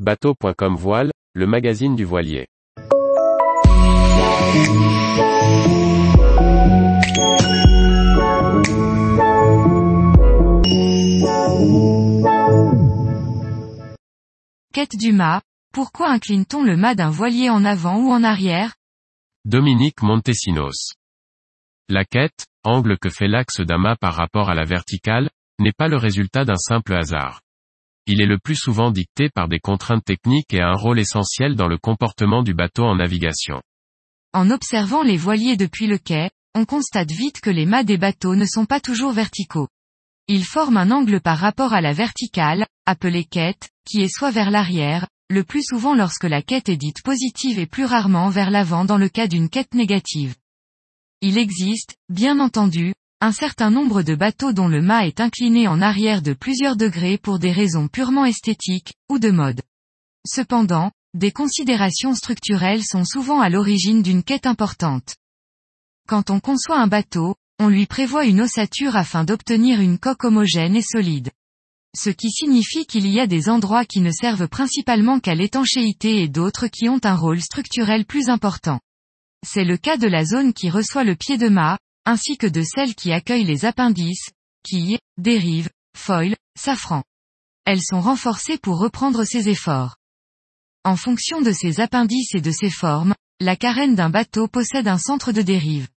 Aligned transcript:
Bateau.com 0.00 0.74
Voile, 0.74 1.12
le 1.34 1.46
magazine 1.46 1.94
du 1.94 2.04
voilier. 2.04 2.48
Quête 14.72 14.96
du 14.98 15.12
mât, 15.12 15.42
pourquoi 15.72 16.10
incline-t-on 16.10 16.64
le 16.64 16.76
mât 16.76 16.96
d'un 16.96 17.10
voilier 17.10 17.48
en 17.48 17.64
avant 17.64 17.98
ou 17.98 18.10
en 18.10 18.24
arrière? 18.24 18.74
Dominique 19.44 20.02
Montesinos. 20.02 20.94
La 21.88 22.04
quête, 22.04 22.46
angle 22.64 22.98
que 22.98 23.10
fait 23.10 23.28
l'axe 23.28 23.60
d'un 23.60 23.78
mât 23.78 23.94
par 23.94 24.14
rapport 24.14 24.50
à 24.50 24.56
la 24.56 24.64
verticale, 24.64 25.30
n'est 25.60 25.70
pas 25.70 25.86
le 25.86 25.98
résultat 25.98 26.44
d'un 26.44 26.56
simple 26.56 26.94
hasard. 26.94 27.42
Il 28.06 28.20
est 28.20 28.26
le 28.26 28.38
plus 28.38 28.56
souvent 28.56 28.90
dicté 28.90 29.30
par 29.30 29.48
des 29.48 29.60
contraintes 29.60 30.04
techniques 30.04 30.52
et 30.52 30.60
a 30.60 30.68
un 30.68 30.76
rôle 30.76 31.00
essentiel 31.00 31.56
dans 31.56 31.68
le 31.68 31.78
comportement 31.78 32.42
du 32.42 32.52
bateau 32.52 32.84
en 32.84 32.96
navigation. 32.96 33.62
En 34.34 34.50
observant 34.50 35.02
les 35.02 35.16
voiliers 35.16 35.56
depuis 35.56 35.86
le 35.86 35.96
quai, 35.96 36.30
on 36.54 36.66
constate 36.66 37.10
vite 37.10 37.40
que 37.40 37.50
les 37.50 37.66
mâts 37.66 37.82
des 37.84 37.96
bateaux 37.96 38.36
ne 38.36 38.44
sont 38.44 38.66
pas 38.66 38.80
toujours 38.80 39.12
verticaux. 39.12 39.68
Ils 40.28 40.44
forment 40.44 40.76
un 40.76 40.90
angle 40.90 41.20
par 41.20 41.38
rapport 41.38 41.72
à 41.72 41.80
la 41.80 41.92
verticale, 41.92 42.66
appelée 42.86 43.24
quête, 43.24 43.70
qui 43.86 44.02
est 44.02 44.14
soit 44.14 44.30
vers 44.30 44.50
l'arrière, 44.50 45.06
le 45.30 45.42
plus 45.42 45.62
souvent 45.62 45.94
lorsque 45.94 46.24
la 46.24 46.42
quête 46.42 46.68
est 46.68 46.76
dite 46.76 47.02
positive 47.02 47.58
et 47.58 47.66
plus 47.66 47.84
rarement 47.84 48.28
vers 48.28 48.50
l'avant 48.50 48.84
dans 48.84 48.98
le 48.98 49.08
cas 49.08 49.28
d'une 49.28 49.48
quête 49.48 49.74
négative. 49.74 50.34
Il 51.22 51.38
existe, 51.38 51.96
bien 52.10 52.38
entendu, 52.38 52.92
un 53.20 53.32
certain 53.32 53.70
nombre 53.70 54.02
de 54.02 54.14
bateaux 54.14 54.52
dont 54.52 54.68
le 54.68 54.82
mât 54.82 55.06
est 55.06 55.20
incliné 55.20 55.66
en 55.66 55.80
arrière 55.80 56.20
de 56.20 56.34
plusieurs 56.34 56.76
degrés 56.76 57.16
pour 57.16 57.38
des 57.38 57.52
raisons 57.52 57.88
purement 57.88 58.24
esthétiques, 58.24 58.94
ou 59.08 59.18
de 59.18 59.30
mode. 59.30 59.62
Cependant, 60.26 60.90
des 61.14 61.32
considérations 61.32 62.14
structurelles 62.14 62.82
sont 62.84 63.04
souvent 63.04 63.40
à 63.40 63.48
l'origine 63.48 64.02
d'une 64.02 64.22
quête 64.22 64.46
importante. 64.46 65.14
Quand 66.08 66.30
on 66.30 66.40
conçoit 66.40 66.80
un 66.80 66.86
bateau, 66.86 67.36
on 67.60 67.68
lui 67.68 67.86
prévoit 67.86 68.26
une 68.26 68.40
ossature 68.40 68.96
afin 68.96 69.24
d'obtenir 69.24 69.80
une 69.80 69.98
coque 69.98 70.24
homogène 70.24 70.76
et 70.76 70.82
solide. 70.82 71.30
Ce 71.96 72.10
qui 72.10 72.30
signifie 72.30 72.86
qu'il 72.86 73.06
y 73.06 73.20
a 73.20 73.28
des 73.28 73.48
endroits 73.48 73.84
qui 73.84 74.00
ne 74.00 74.10
servent 74.10 74.48
principalement 74.48 75.20
qu'à 75.20 75.36
l'étanchéité 75.36 76.22
et 76.22 76.28
d'autres 76.28 76.66
qui 76.66 76.88
ont 76.88 77.00
un 77.04 77.14
rôle 77.14 77.40
structurel 77.40 78.04
plus 78.04 78.28
important. 78.28 78.80
C'est 79.46 79.64
le 79.64 79.76
cas 79.76 79.96
de 79.96 80.08
la 80.08 80.24
zone 80.24 80.52
qui 80.52 80.70
reçoit 80.70 81.04
le 81.04 81.14
pied 81.14 81.38
de 81.38 81.48
mât, 81.48 81.78
ainsi 82.04 82.36
que 82.36 82.46
de 82.46 82.62
celle 82.62 82.94
qui 82.94 83.12
accueille 83.12 83.44
les 83.44 83.64
appendices, 83.64 84.30
quilles, 84.62 84.98
dérives, 85.16 85.70
foils, 85.96 86.36
safran. 86.58 87.02
Elles 87.64 87.82
sont 87.82 88.00
renforcées 88.00 88.58
pour 88.58 88.78
reprendre 88.78 89.24
ces 89.24 89.48
efforts. 89.48 89.96
En 90.84 90.96
fonction 90.96 91.40
de 91.40 91.52
ces 91.52 91.80
appendices 91.80 92.34
et 92.34 92.40
de 92.40 92.50
ces 92.50 92.70
formes, 92.70 93.14
la 93.40 93.56
carène 93.56 93.94
d'un 93.94 94.10
bateau 94.10 94.48
possède 94.48 94.86
un 94.86 94.98
centre 94.98 95.32
de 95.32 95.42
dérive. 95.42 95.88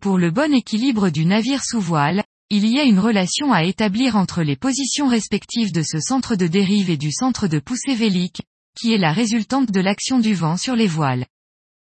Pour 0.00 0.18
le 0.18 0.30
bon 0.30 0.52
équilibre 0.54 1.10
du 1.10 1.26
navire 1.26 1.62
sous 1.64 1.80
voile, 1.80 2.24
il 2.50 2.66
y 2.66 2.78
a 2.78 2.84
une 2.84 2.98
relation 2.98 3.52
à 3.52 3.64
établir 3.64 4.16
entre 4.16 4.42
les 4.42 4.56
positions 4.56 5.08
respectives 5.08 5.72
de 5.72 5.82
ce 5.82 6.00
centre 6.00 6.34
de 6.34 6.46
dérive 6.46 6.90
et 6.90 6.96
du 6.96 7.12
centre 7.12 7.46
de 7.46 7.58
poussée 7.58 7.94
vélique, 7.94 8.42
qui 8.74 8.92
est 8.92 8.98
la 8.98 9.12
résultante 9.12 9.70
de 9.70 9.80
l'action 9.80 10.18
du 10.18 10.34
vent 10.34 10.56
sur 10.56 10.76
les 10.76 10.86
voiles. 10.86 11.26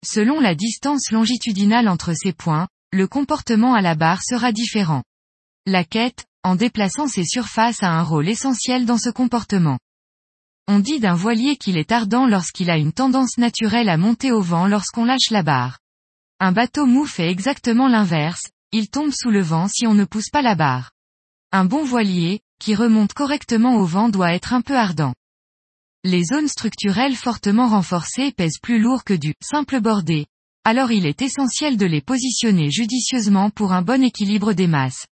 Selon 0.04 0.40
la 0.40 0.54
distance 0.54 1.10
longitudinale 1.10 1.88
entre 1.88 2.14
ces 2.14 2.32
points, 2.32 2.68
le 2.96 3.06
comportement 3.06 3.74
à 3.74 3.82
la 3.82 3.94
barre 3.94 4.22
sera 4.22 4.52
différent. 4.52 5.02
La 5.66 5.84
quête, 5.84 6.24
en 6.42 6.56
déplaçant 6.56 7.06
ses 7.06 7.24
surfaces 7.24 7.82
a 7.82 7.90
un 7.90 8.02
rôle 8.02 8.28
essentiel 8.28 8.86
dans 8.86 8.96
ce 8.96 9.10
comportement. 9.10 9.78
On 10.66 10.78
dit 10.78 10.98
d'un 10.98 11.14
voilier 11.14 11.56
qu'il 11.56 11.76
est 11.76 11.92
ardent 11.92 12.26
lorsqu'il 12.26 12.70
a 12.70 12.78
une 12.78 12.94
tendance 12.94 13.36
naturelle 13.36 13.90
à 13.90 13.98
monter 13.98 14.32
au 14.32 14.40
vent 14.40 14.66
lorsqu'on 14.66 15.04
lâche 15.04 15.30
la 15.30 15.42
barre. 15.42 15.78
Un 16.40 16.52
bateau 16.52 16.86
mou 16.86 17.04
fait 17.04 17.30
exactement 17.30 17.86
l'inverse, 17.86 18.42
il 18.72 18.88
tombe 18.88 19.12
sous 19.12 19.30
le 19.30 19.42
vent 19.42 19.68
si 19.68 19.86
on 19.86 19.94
ne 19.94 20.04
pousse 20.04 20.30
pas 20.30 20.42
la 20.42 20.54
barre. 20.54 20.90
Un 21.52 21.66
bon 21.66 21.84
voilier, 21.84 22.40
qui 22.58 22.74
remonte 22.74 23.12
correctement 23.12 23.76
au 23.76 23.84
vent 23.84 24.08
doit 24.08 24.32
être 24.32 24.54
un 24.54 24.62
peu 24.62 24.76
ardent. 24.76 25.14
Les 26.02 26.24
zones 26.24 26.48
structurelles 26.48 27.16
fortement 27.16 27.68
renforcées 27.68 28.32
pèsent 28.32 28.58
plus 28.62 28.80
lourd 28.80 29.04
que 29.04 29.14
du 29.14 29.34
simple 29.42 29.80
bordé, 29.80 30.26
alors 30.66 30.90
il 30.90 31.06
est 31.06 31.22
essentiel 31.22 31.76
de 31.76 31.86
les 31.86 32.00
positionner 32.00 32.72
judicieusement 32.72 33.50
pour 33.50 33.72
un 33.72 33.82
bon 33.82 34.02
équilibre 34.02 34.52
des 34.52 34.66
masses. 34.66 35.06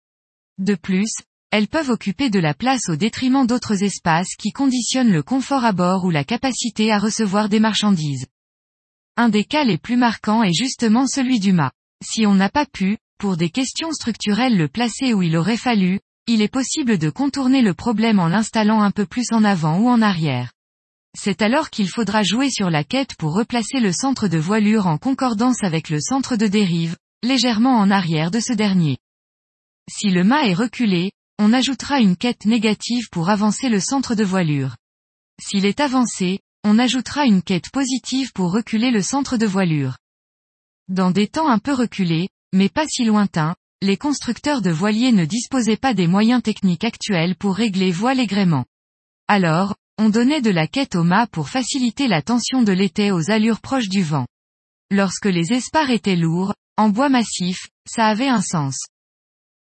De 0.57 0.73
plus, 0.73 1.11
elles 1.51 1.67
peuvent 1.67 1.91
occuper 1.91 2.31
de 2.31 2.39
la 2.39 2.55
place 2.55 2.89
au 2.89 2.95
détriment 2.95 3.45
d'autres 3.45 3.83
espaces 3.83 4.33
qui 4.35 4.51
conditionnent 4.51 5.11
le 5.11 5.21
confort 5.21 5.63
à 5.63 5.71
bord 5.71 6.05
ou 6.05 6.09
la 6.09 6.23
capacité 6.23 6.91
à 6.91 6.97
recevoir 6.97 7.49
des 7.49 7.59
marchandises. 7.59 8.25
Un 9.15 9.29
des 9.29 9.43
cas 9.43 9.63
les 9.63 9.77
plus 9.77 9.95
marquants 9.95 10.41
est 10.41 10.57
justement 10.57 11.05
celui 11.05 11.39
du 11.39 11.53
mât. 11.53 11.71
Si 12.03 12.25
on 12.25 12.33
n'a 12.33 12.49
pas 12.49 12.65
pu, 12.65 12.97
pour 13.19 13.37
des 13.37 13.51
questions 13.51 13.91
structurelles 13.91 14.57
le 14.57 14.67
placer 14.67 15.13
où 15.13 15.21
il 15.21 15.37
aurait 15.37 15.55
fallu, 15.55 15.99
il 16.25 16.41
est 16.41 16.51
possible 16.51 16.97
de 16.97 17.11
contourner 17.11 17.61
le 17.61 17.75
problème 17.75 18.17
en 18.17 18.27
l'installant 18.27 18.81
un 18.81 18.89
peu 18.89 19.05
plus 19.05 19.27
en 19.31 19.43
avant 19.43 19.77
ou 19.77 19.87
en 19.87 20.01
arrière. 20.01 20.51
C'est 21.15 21.41
alors 21.41 21.69
qu'il 21.69 21.89
faudra 21.89 22.23
jouer 22.23 22.49
sur 22.49 22.69
la 22.69 22.83
quête 22.83 23.15
pour 23.15 23.33
replacer 23.33 23.79
le 23.79 23.91
centre 23.91 24.27
de 24.27 24.37
voilure 24.37 24.87
en 24.87 24.97
concordance 24.97 25.63
avec 25.63 25.89
le 25.89 25.99
centre 25.99 26.35
de 26.35 26.47
dérive, 26.47 26.97
légèrement 27.21 27.77
en 27.77 27.91
arrière 27.91 28.31
de 28.31 28.39
ce 28.39 28.53
dernier. 28.53 28.97
Si 29.89 30.09
le 30.09 30.23
mât 30.23 30.47
est 30.47 30.53
reculé, 30.53 31.11
on 31.39 31.53
ajoutera 31.53 31.99
une 31.99 32.15
quête 32.15 32.45
négative 32.45 33.09
pour 33.11 33.29
avancer 33.29 33.69
le 33.69 33.79
centre 33.79 34.15
de 34.15 34.23
voilure. 34.23 34.75
S'il 35.41 35.65
est 35.65 35.79
avancé, 35.79 36.39
on 36.63 36.79
ajoutera 36.79 37.25
une 37.25 37.41
quête 37.41 37.69
positive 37.71 38.31
pour 38.33 38.51
reculer 38.51 38.91
le 38.91 39.01
centre 39.01 39.37
de 39.37 39.45
voilure. 39.45 39.97
Dans 40.87 41.11
des 41.11 41.27
temps 41.27 41.49
un 41.49 41.59
peu 41.59 41.73
reculés, 41.73 42.29
mais 42.53 42.69
pas 42.69 42.87
si 42.87 43.03
lointains, 43.03 43.55
les 43.81 43.97
constructeurs 43.97 44.61
de 44.61 44.69
voiliers 44.69 45.11
ne 45.11 45.25
disposaient 45.25 45.77
pas 45.77 45.93
des 45.93 46.07
moyens 46.07 46.41
techniques 46.41 46.85
actuels 46.85 47.35
pour 47.35 47.55
régler 47.55 47.91
voile 47.91 48.19
et 48.19 48.27
gréement. 48.27 48.65
Alors, 49.27 49.75
on 49.97 50.09
donnait 50.09 50.41
de 50.41 50.49
la 50.49 50.67
quête 50.67 50.95
au 50.95 51.03
mât 51.03 51.27
pour 51.27 51.49
faciliter 51.49 52.07
la 52.07 52.21
tension 52.21 52.63
de 52.63 52.71
l'été 52.71 53.11
aux 53.11 53.29
allures 53.29 53.61
proches 53.61 53.89
du 53.89 54.01
vent. 54.03 54.27
Lorsque 54.91 55.25
les 55.25 55.53
espars 55.53 55.91
étaient 55.91 56.15
lourds, 56.15 56.53
en 56.77 56.89
bois 56.89 57.09
massif, 57.09 57.69
ça 57.87 58.07
avait 58.07 58.27
un 58.27 58.41
sens. 58.41 58.77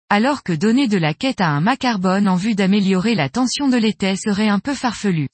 Alors 0.08 0.42
que 0.42 0.52
donner 0.52 0.88
de 0.88 0.98
la 0.98 1.14
quête 1.14 1.40
à 1.40 1.48
un 1.48 1.60
mât 1.60 1.76
carbone 1.76 2.28
en 2.28 2.36
vue 2.36 2.54
d'améliorer 2.54 3.14
la 3.14 3.28
tension 3.28 3.68
de 3.68 3.76
l'été 3.76 4.16
serait 4.16 4.48
un 4.48 4.58
peu 4.58 4.74
farfelu. 4.74 5.28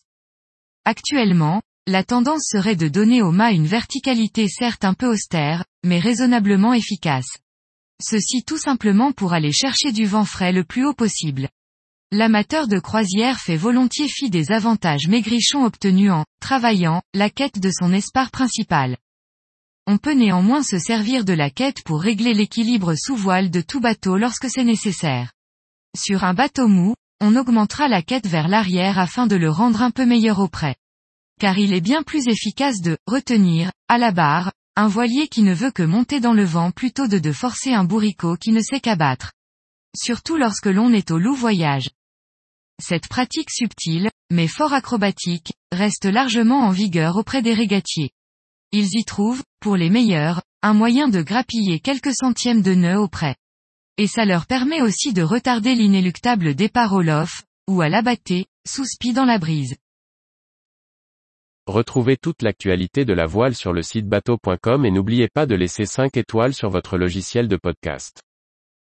Actuellement, 0.85 1.63
la 1.87 2.05
tendance 2.05 2.47
serait 2.51 2.77
de 2.77 2.89
donner 2.89 3.23
au 3.23 3.33
mât 3.33 3.53
une 3.53 3.67
verticalité 3.67 4.49
certes 4.49 4.85
un 4.85 4.95
peu 4.95 5.09
austère, 5.09 5.65
mais 5.85 5.99
raisonnablement 5.99 6.75
efficace. 6.75 7.39
Ceci 8.01 8.45
tout 8.45 8.59
simplement 8.59 9.13
pour 9.13 9.33
aller 9.33 9.53
chercher 9.53 9.93
du 9.93 10.07
vent 10.07 10.25
frais 10.25 10.53
le 10.53 10.65
plus 10.65 10.87
haut 10.87 10.95
possible. 10.95 11.49
L'amateur 12.15 12.69
de 12.69 12.79
croisière 12.79 13.41
fait 13.41 13.57
volontiers 13.57 14.07
fi 14.07 14.29
des 14.29 14.53
avantages 14.53 15.09
maigrichons 15.09 15.65
obtenus 15.65 16.13
en 16.13 16.27
travaillant 16.41 17.01
la 17.15 17.31
quête 17.31 17.59
de 17.59 17.71
son 17.71 17.91
espar 17.91 18.31
principal. 18.31 18.99
On 19.87 19.97
peut 19.97 20.13
néanmoins 20.13 20.63
se 20.63 20.79
servir 20.79 21.25
de 21.25 21.33
la 21.33 21.49
quête 21.49 21.83
pour 21.85 22.03
régler 22.03 22.35
l'équilibre 22.35 22.95
sous 22.97 23.17
voile 23.17 23.51
de 23.51 23.63
tout 23.63 23.81
bateau 23.81 24.19
lorsque 24.19 24.51
c'est 24.51 24.63
nécessaire. 24.63 25.33
Sur 25.97 26.25
un 26.25 26.35
bateau 26.35 26.69
mou, 26.69 26.95
on 27.23 27.35
augmentera 27.35 27.89
la 27.89 28.03
quête 28.03 28.27
vers 28.27 28.47
l'arrière 28.47 28.99
afin 28.99 29.27
de 29.27 29.37
le 29.37 29.49
rendre 29.49 29.81
un 29.81 29.91
peu 29.91 30.05
meilleur 30.05 30.39
auprès. 30.39 30.77
Car 31.41 31.57
il 31.57 31.73
est 31.73 31.81
bien 31.81 32.03
plus 32.03 32.29
efficace 32.29 32.83
de 32.83 32.99
retenir, 33.07 33.73
à 33.89 33.97
la 33.97 34.13
barre, 34.13 34.53
un 34.77 34.87
voilier 34.87 35.29
qui 35.29 35.41
ne 35.41 35.55
veut 35.55 35.71
que 35.71 35.83
monter 35.83 36.21
dans 36.21 36.35
le 36.35 36.45
vent 36.45 36.73
plutôt 36.73 37.07
de 37.07 37.19
de 37.19 37.33
forcer 37.33 37.73
un 37.73 37.85
bourricot 37.85 38.37
qui 38.37 38.53
ne 38.53 38.61
sait 38.61 38.81
qu'abattre. 38.81 39.33
Surtout 39.97 40.37
lorsque 40.37 40.67
l'on 40.67 40.93
est 40.93 41.11
au 41.11 41.17
loup 41.17 41.35
voyage. 41.35 41.89
Cette 42.85 43.07
pratique 43.07 43.53
subtile, 43.53 44.11
mais 44.33 44.49
fort 44.49 44.73
acrobatique, 44.73 45.53
reste 45.71 46.05
largement 46.05 46.63
en 46.63 46.71
vigueur 46.71 47.17
auprès 47.17 47.41
des 47.41 47.55
régatiers. 47.55 48.11
Ils 48.73 48.99
y 48.99 49.05
trouvent, 49.05 49.45
pour 49.61 49.77
les 49.77 49.89
meilleurs, 49.89 50.43
un 50.63 50.75
moyen 50.75 51.07
de 51.07 51.23
grappiller 51.23 51.79
quelques 51.79 52.13
centièmes 52.13 52.61
de 52.61 52.75
nœud 52.75 52.99
auprès. 52.99 53.37
Et 53.99 54.09
ça 54.09 54.25
leur 54.25 54.47
permet 54.47 54.83
aussi 54.83 55.13
de 55.13 55.23
retarder 55.23 55.77
l'inéluctable 55.77 56.57
départ 56.57 56.93
au 56.93 57.03
lof, 57.03 57.45
ou 57.71 57.83
à 57.83 57.89
l'abatté, 57.89 58.47
sous 58.67 58.85
spi 58.85 59.13
dans 59.13 59.27
la 59.27 59.39
brise. 59.39 59.77
Retrouvez 61.69 62.17
toute 62.17 62.43
l'actualité 62.43 63.05
de 63.05 63.13
la 63.13 63.27
voile 63.27 63.55
sur 63.55 63.73
le 63.73 63.83
site 63.83 64.09
bateau.com 64.09 64.85
et 64.85 64.91
n'oubliez 64.91 65.29
pas 65.29 65.47
de 65.47 65.55
laisser 65.55 65.87
5 65.87 66.17
étoiles 66.17 66.53
sur 66.53 66.69
votre 66.69 66.99
logiciel 66.99 67.47
de 67.47 67.57
podcast. 67.57 68.25